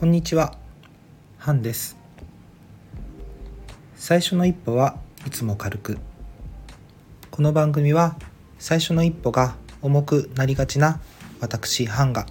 [0.00, 0.56] こんにちは、
[1.36, 1.98] ハンです。
[3.96, 5.98] 最初の一歩はいつも軽く。
[7.30, 8.16] この番組は
[8.58, 11.02] 最初の一歩が重くなりがちな
[11.38, 12.24] 私ハンが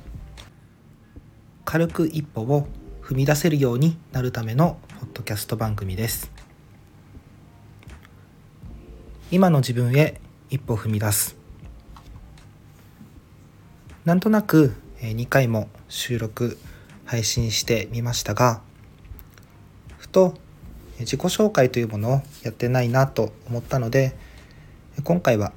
[1.64, 2.68] 軽く一歩を
[3.04, 6.32] 踏み出せるようになるためのポッドキャスト番組です。
[9.30, 11.38] 今の自分へ一歩踏み出す。
[14.06, 16.58] なんとなく2回も収録
[17.10, 18.62] 配信してみましたが
[19.98, 20.36] ふと
[21.00, 24.16] 自己紹介というものをやってないなと思ったので
[25.04, 25.52] 今回は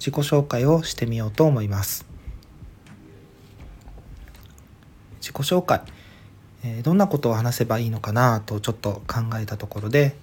[0.00, 2.06] 自己紹介をしてみようと思います。
[5.20, 5.82] 自己紹介
[6.82, 10.16] どんなことを話せばいいのかなとちょっと考えたところで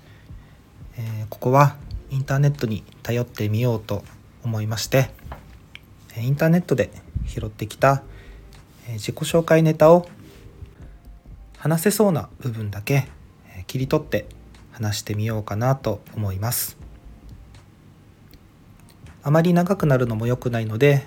[1.29, 1.77] ここは
[2.09, 4.03] インターネットに頼ってみようと
[4.43, 5.11] 思いまして
[6.17, 6.91] インターネットで
[7.25, 8.03] 拾ってきた
[8.93, 10.07] 自己紹介ネタを
[11.63, 13.07] 話せそうな部分だけ
[13.67, 14.25] 切り取って
[14.73, 16.75] 話してみようかなと思います。
[19.21, 21.05] あまり長くなるのも良くないので、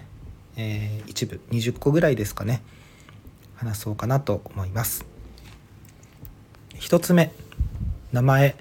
[0.56, 2.62] えー、一部20個ぐらいですかね。
[3.56, 5.04] 話そうかなと思います。
[6.74, 7.32] 一つ目
[8.10, 8.56] 名前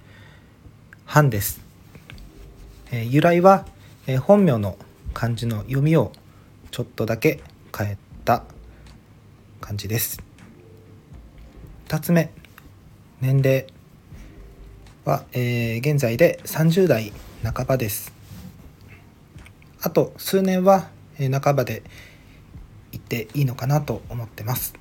[1.05, 1.61] ハンです、
[2.91, 3.65] えー、由来は、
[4.05, 4.77] えー、本名の
[5.13, 6.11] 漢字の読みを
[6.71, 7.39] ちょっとだけ
[7.73, 8.43] 変えた
[9.61, 10.34] 感じです。
[11.87, 12.31] 2つ目
[13.21, 13.67] 年齢
[15.05, 18.11] は、えー、現在で30代半ばです。
[19.81, 21.83] あと数年は、えー、半ばで
[22.91, 24.73] 行っていいのかなと思ってます、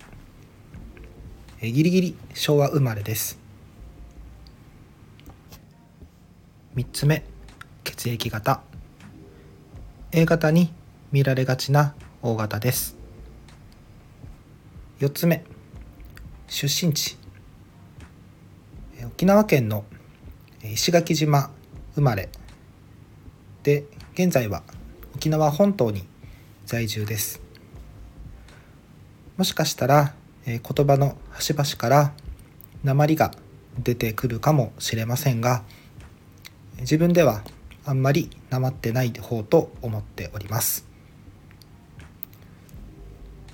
[1.60, 3.38] えー、ギリギリ昭和生まれです。
[6.74, 7.22] 3つ目
[7.84, 8.62] 血液型。
[10.10, 10.72] A 型に
[11.12, 12.96] 見られがちな O 型です。
[15.00, 15.44] 4つ目
[16.46, 17.16] 出身地。
[19.04, 19.84] 沖縄県の
[20.62, 21.50] 石垣島
[21.94, 22.28] 生まれ。
[23.62, 23.84] で
[24.14, 24.62] 現在は
[25.14, 26.06] 沖縄本島に
[26.66, 27.40] 在住です。
[29.36, 30.14] もしかしたら
[30.46, 32.12] 言葉の端々から
[32.82, 33.32] 鉛が
[33.78, 35.64] 出てくるかもしれませんが
[36.80, 37.42] 自分では
[37.84, 40.86] あんまりなまってない方と思っております。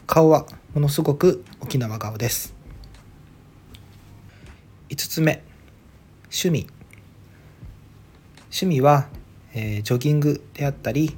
[0.06, 2.59] 顔はものすごく沖縄顔です。
[4.90, 5.40] 5つ目。
[6.24, 6.66] 趣味。
[8.46, 9.06] 趣味は、
[9.54, 11.16] えー、ジョギングであったり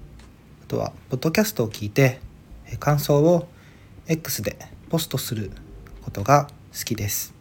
[0.62, 2.21] あとはポッドキャストを聞いて
[2.78, 3.49] 感想を
[4.06, 4.59] X で
[4.91, 5.50] ポストする
[6.03, 7.32] ことが好きです。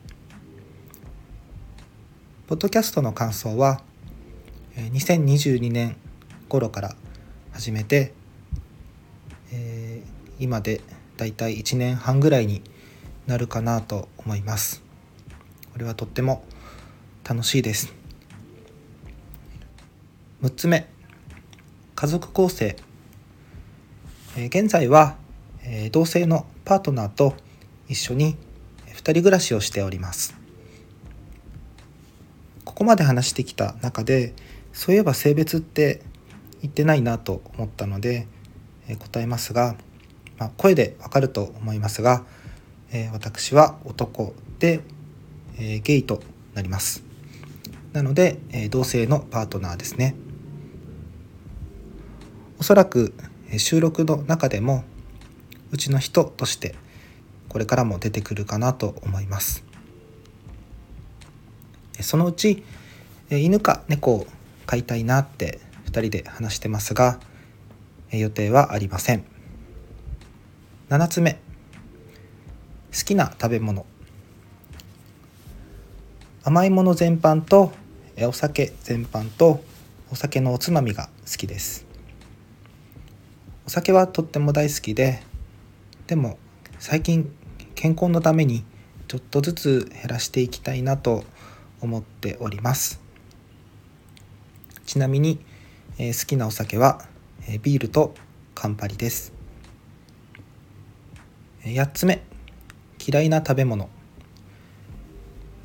[2.48, 3.82] ポッドキャストの感想は
[4.76, 5.98] 2022年
[6.48, 6.96] 頃から
[7.52, 8.14] 始めて、
[9.52, 10.80] えー、今で
[11.18, 12.62] だいたい1年半ぐらいに
[13.28, 14.91] なるかなと思います。
[15.74, 16.44] これはとっても
[17.28, 17.94] 楽しいです。
[20.42, 20.88] 6つ目
[21.96, 22.76] 家族構成、
[24.36, 25.16] えー、現在は、
[25.64, 27.36] えー、同性のパートナーと
[27.88, 28.38] 一緒に
[28.88, 30.36] 2人暮らしをしております。
[32.66, 34.34] ここまで話してきた中で
[34.74, 36.02] そういえば性別って
[36.62, 38.28] 言ってないなと思ったので、
[38.88, 39.76] えー、答えますが、
[40.40, 42.26] まあ、声でわかると思いますが、
[42.92, 44.82] え私は男で
[45.58, 46.22] えゲイと
[46.54, 47.04] なります。
[47.94, 50.16] なので、え同性のパートナーですね。
[52.60, 53.14] おそらく
[53.58, 54.84] 収録の中でも
[55.72, 56.76] うちの人として
[57.50, 59.64] これからも出てくるかなと思います。
[62.00, 62.64] そのうち
[63.30, 64.28] 犬か猫を
[64.68, 67.20] 飼いたいなって2人で話してますが
[68.12, 69.26] 予定はありません。
[70.90, 71.40] 7つ目。
[72.94, 73.86] 好きな食べ物。
[76.44, 77.72] 甘いもの全般と
[78.20, 79.64] お酒全般と
[80.12, 81.86] お酒のおつまみが好きです。
[83.68, 85.22] お酒はとっても大好きで
[86.08, 86.40] でも
[86.80, 87.32] 最近
[87.76, 88.64] 健康のために
[89.08, 91.26] ちょっとずつ減らしていきたいなと
[91.80, 93.00] 思っております。
[94.88, 95.40] ちなみに、
[96.00, 97.06] えー、好きなお酒は、
[97.48, 98.16] えー、ビールと
[98.56, 99.32] カンパリです。
[101.66, 102.24] 8つ目
[102.98, 103.90] 嫌いな食べ物。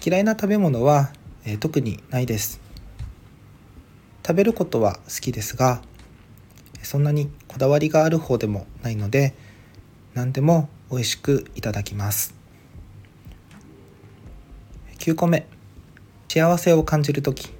[0.06, 1.10] 嫌いな食べ物は、
[1.44, 2.60] えー、特にないです。
[4.24, 5.82] 食べることは好きですが
[6.84, 9.34] そんなにこだわりがある方でもないので
[10.14, 12.36] 何でも美味しくいただきます。
[15.00, 15.48] 9個目
[16.28, 17.50] 幸せを感じる時。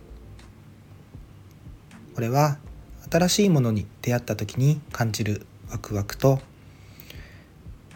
[2.14, 2.58] これは
[3.10, 6.38] 新しいものに出会った時に感じるワクワクと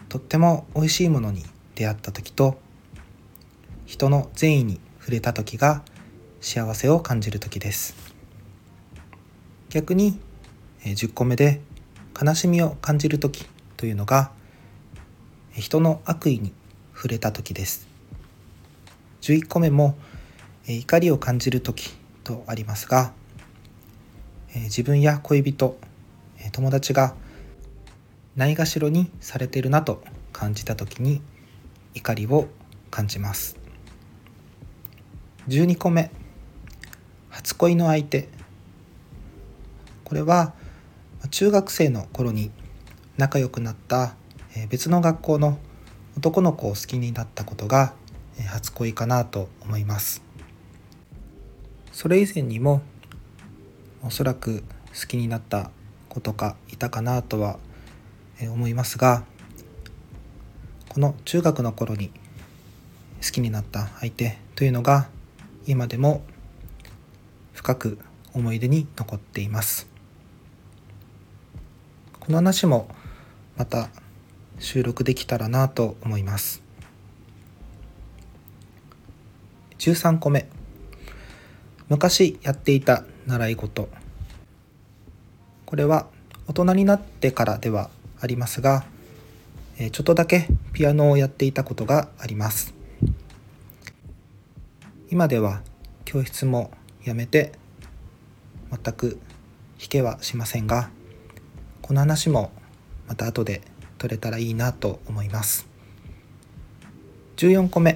[0.09, 1.45] とっても美味しいものに
[1.75, 2.59] 出会った時と
[3.91, 5.83] 人の善意に触れた時が
[6.39, 7.93] 幸せを感じる時です。
[9.69, 10.17] 逆に
[10.85, 11.59] 10個目で
[12.19, 13.45] 悲しみを感じる時
[13.75, 14.31] というのが
[15.51, 16.53] 人の悪意に
[16.95, 17.85] 触れた時です。
[19.23, 19.97] 11個目も
[20.67, 21.93] 怒りを感じる時
[22.23, 23.11] とありますが
[24.53, 25.77] 自分や恋人
[26.53, 27.13] 友達が
[28.37, 30.01] ないがしろにされているなと
[30.31, 31.21] 感じた時に
[31.93, 32.47] 怒りを
[32.89, 33.60] 感じます。
[35.51, 36.09] 12個目。
[37.29, 38.29] 初恋の相手。
[40.05, 40.53] これは
[41.29, 42.51] 中学生の頃に
[43.17, 44.15] 仲良くなった
[44.69, 45.59] 別の学校の
[46.15, 47.93] 男の子を好きになったことが
[48.47, 50.23] 初恋かなと思います。
[51.91, 52.81] それ以前にも
[54.03, 54.63] おそらく
[54.97, 55.69] 好きになった
[56.07, 57.59] 子とかいたかなとは
[58.41, 59.25] 思いますが
[60.87, 62.07] この中学の頃に
[63.21, 65.09] 好きになった相手というのが
[65.67, 66.23] 今でも
[67.53, 67.99] 深く
[68.33, 69.87] 思い出に残っています。
[72.19, 72.87] この話も
[73.57, 73.89] また
[74.59, 76.61] 収録できたらなと思います。
[79.79, 80.47] 13個目。
[81.89, 83.89] 昔やっていた習い事。
[85.65, 86.07] これは
[86.47, 88.83] 大人になってからではありますが
[89.77, 92.80] ちょっとだけピアノをやっていたことがあります。
[95.11, 95.61] 今では
[96.05, 96.71] 教室も
[97.03, 97.51] やめて
[98.71, 99.19] 全く
[99.77, 100.89] 弾けはしませんが
[101.81, 102.53] この話も
[103.09, 103.61] また後で
[103.97, 105.67] 取れたらいいなと思います。
[107.35, 107.95] 14個目。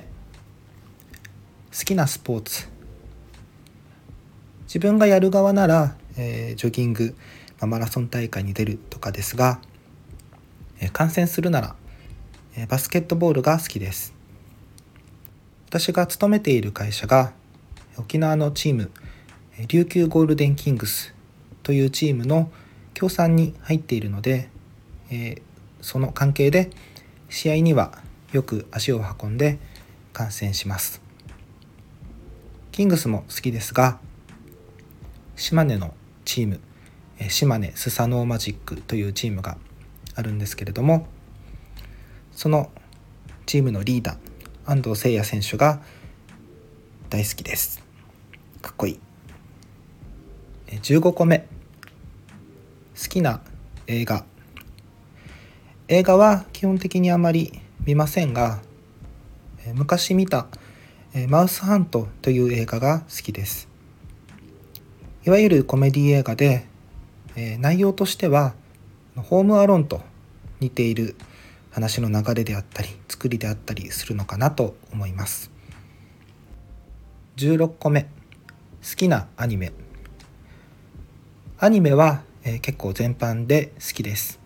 [1.71, 2.67] 好きなスポーツ。
[4.63, 7.15] 自分がやる側なら、えー、ジョギング、
[7.59, 9.61] まあ、マラソン大会に出るとかですが、
[10.81, 11.75] えー、観戦するなら、
[12.57, 14.14] えー、バスケットボールが好きです。
[15.67, 17.33] 私が勤めている会社が
[17.97, 18.91] 沖縄のチーム
[19.67, 21.13] 琉球ゴールデンキングス
[21.63, 22.51] というチームの
[22.93, 24.49] 協賛に入っているので、
[25.09, 25.41] えー、
[25.81, 26.69] その関係で
[27.29, 27.97] 試合には
[28.31, 29.59] よく足を運んで
[30.13, 31.01] 観戦します。
[32.71, 33.99] キングスも好きですが
[35.37, 35.93] 島根の
[36.25, 36.59] チーム
[37.29, 39.57] 島根スサノーマジックというチームが
[40.13, 41.07] あるんですけれども
[42.33, 42.69] その
[43.45, 44.17] チームのリーダー
[44.67, 45.79] 安藤誠也選手が
[47.11, 47.83] 大好きです。
[48.63, 48.99] かっこいい。
[50.67, 51.47] 15個目。
[52.99, 53.41] 好きな
[53.85, 54.25] 映画。
[55.87, 58.59] 映画は基本的にあまり見ませんが
[59.75, 60.47] 昔見た
[61.29, 63.67] 「マウスハント」という映画が好きです。
[65.27, 66.65] いわゆるコメディ映画で
[67.59, 68.55] 内容としては
[69.15, 70.01] 「ホームアローン」と
[70.59, 71.15] 似ている
[71.75, 75.51] 話の流れであったり作りであったりするのかなと思います。
[77.35, 78.03] 16個目。
[78.03, 78.07] 好
[78.95, 79.73] きなアニメ。
[81.57, 84.39] アニメは、え結構全般で好きです。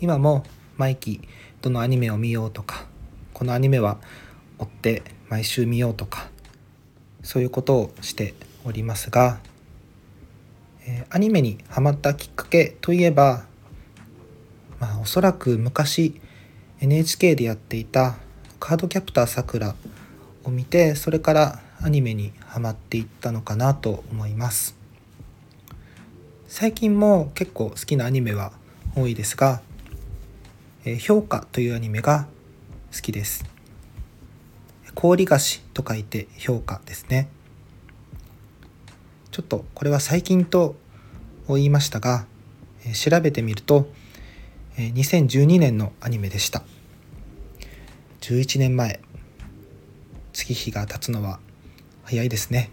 [0.00, 0.42] 今も
[0.78, 1.20] 毎期
[1.60, 2.86] どのアニメを見ようとか
[3.34, 3.98] このアニメは
[4.58, 6.30] 追って毎週見ようとか
[7.22, 8.32] そういうことをして
[8.64, 9.38] おりますが、
[10.86, 13.49] えアニメにハマったきっかけといえば
[14.80, 16.20] まあおそらく昔
[16.80, 18.16] NHK でやっていた
[18.58, 19.76] 「カードキャプターさくら」
[20.42, 24.74] を見てそれからアニメにハマっていったのかなと思います
[26.48, 28.52] 最近も結構好きなアニメは
[28.96, 29.62] 多いですが
[30.84, 32.26] え評価というアニメが
[32.94, 33.44] 好きです。
[34.94, 37.28] 氷菓子と書いて評価ですね。
[39.30, 40.76] ちょっとこれは最近と
[41.48, 42.26] 言いましたが、
[42.94, 43.88] 調べてみると、
[44.88, 46.62] 2012年のアニメでした。
[48.20, 49.00] 11年前。
[50.32, 51.40] 月日が経つのは
[52.04, 52.70] 早いですね。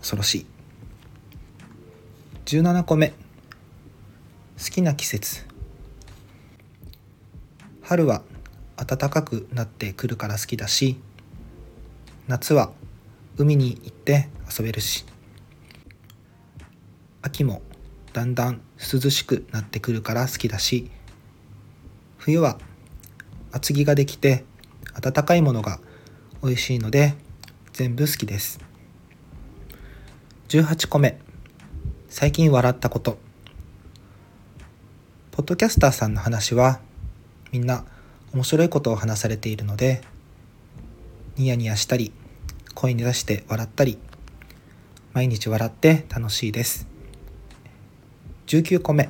[0.00, 0.46] 恐ろしい。
[2.44, 3.14] 17個目。
[4.62, 5.46] 好きな季節
[7.80, 8.22] 春は
[8.76, 11.00] 暖かくなってくるから好きだし
[12.28, 12.70] 夏は
[13.38, 15.06] 海に行って遊べるし
[17.22, 17.62] 秋も
[18.12, 20.90] だんだん涼しくなってくるから好きだし
[22.18, 22.58] 冬は
[23.52, 24.44] 厚着ができて
[24.94, 25.80] 温かいものが
[26.42, 27.14] 美味しいので
[27.72, 28.60] 全部好きです。
[30.48, 31.18] 18個目。
[32.08, 33.18] 最近笑ったこと。
[35.30, 36.80] ポッドキャスターさんの話は
[37.52, 37.84] みんな
[38.34, 40.02] 面白いことを話されているので
[41.36, 42.12] ニヤニヤしたり
[42.74, 43.98] 声に出して笑ったり
[45.12, 46.89] 毎日笑って楽しいです。
[48.50, 49.08] 19個目。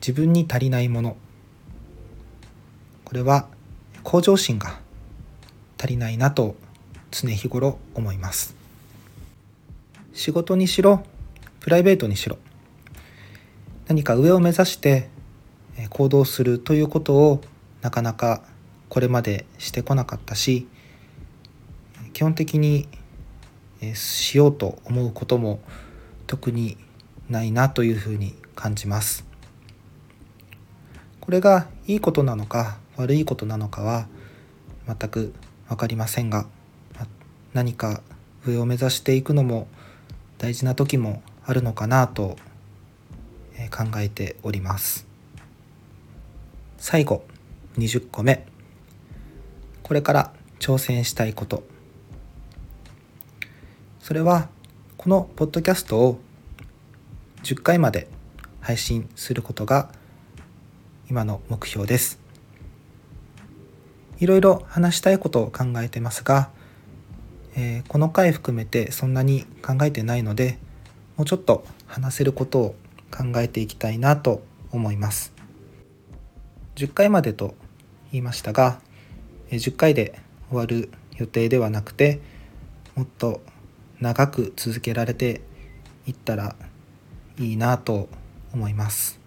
[0.00, 1.16] 自分に足りないもの。
[3.04, 3.48] これは
[4.04, 4.78] 向上心が
[5.76, 6.54] 足りないなと
[7.10, 8.54] 常日頃思います。
[10.12, 11.02] 仕事にしろ
[11.58, 12.38] プライベートにしろ
[13.88, 15.08] 何か上を目指して
[15.90, 17.40] 行動するということを
[17.80, 18.44] なかなか
[18.88, 20.68] これまでしてこなかったし
[22.12, 22.86] 基本的に
[23.94, 25.60] しようと思うことも
[26.28, 26.76] 特に
[27.32, 29.24] ないなというふうに感じます。
[31.20, 34.06] これがいいことなのか悪いことなのかは
[34.86, 35.32] 全く
[35.68, 36.46] 分かりませんが
[37.54, 38.02] 何か
[38.46, 39.68] 上を目指していくのも
[40.38, 42.36] 大事な時もあるのかなと
[43.70, 45.06] 考えております。
[46.78, 47.24] 最後
[47.78, 48.46] 20個目。
[49.82, 51.62] これから挑戦したいこと。
[54.00, 54.48] それは
[54.96, 56.20] このポッドキャストを
[57.42, 58.08] 10回まで
[58.60, 59.90] 配信することが
[61.10, 62.20] 今の目標です。
[64.18, 66.50] いろいろ話したいことを考えてますが、
[67.56, 70.58] えー、この回含めてそんなに考えてないので
[71.16, 72.74] もうちょっと話せることを
[73.10, 75.32] 考えていきたいなと思います。
[76.76, 77.54] 10回までと
[78.12, 78.80] 言いましたが
[79.50, 80.18] 10回で
[80.48, 82.20] 終わる予定ではなくて
[82.94, 83.42] もっと
[84.00, 85.42] 長く続けられて
[86.06, 86.56] いったら
[87.42, 88.08] いいなと
[88.52, 89.20] 思います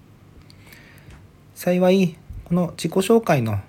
[1.54, 3.60] 幸いこの自己紹介の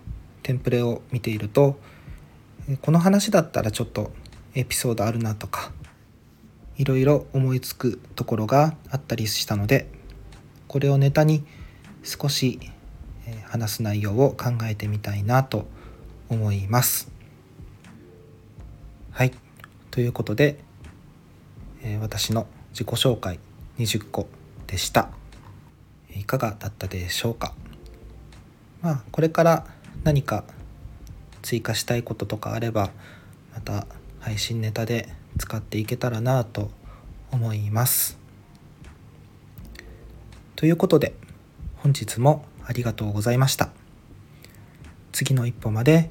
[0.42, 1.78] テンプレを見ていると
[2.82, 4.10] この話だったらちょっと
[4.54, 5.72] エピソードあるなとか
[6.76, 9.88] いろいろ思いつくところがあったりしたので
[10.68, 11.44] これをネタに
[12.02, 12.60] 少し
[13.44, 15.66] 話す内容を考えてみたいなと
[16.28, 17.10] 思います。
[19.10, 19.32] はい
[19.90, 20.58] ということで、
[21.82, 23.40] え私の自己紹介
[23.78, 24.28] 20個
[24.66, 25.10] でした。
[26.14, 27.54] いかがだったでしょうか？
[28.82, 29.66] まあこれから
[30.04, 30.44] 何か
[31.42, 32.90] 追加したいこととかあれば
[33.54, 33.86] また
[34.20, 36.70] 配信ネタで使っていけたらなと
[37.30, 38.18] 思います。
[40.56, 41.14] ということで
[41.76, 43.70] 本日もありがとうございました。
[45.12, 46.10] 次の一歩まで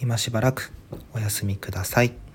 [0.00, 0.72] 今しばらく
[1.14, 2.27] お休みください。